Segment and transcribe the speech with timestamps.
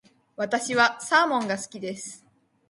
[0.35, 2.25] 私はサーモンが好きです。